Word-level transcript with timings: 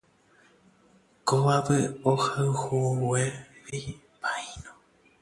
Kóvape 1.27 1.77
ohayhuvégui 2.11 3.81
paíno. 4.21 4.71